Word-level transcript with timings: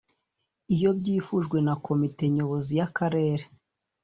iyo 0.75 0.89
byifujwe 0.99 1.57
na 1.65 1.73
Komite 1.85 2.23
Nyobozi 2.35 2.71
ya 2.79 2.87
karere 2.97 3.43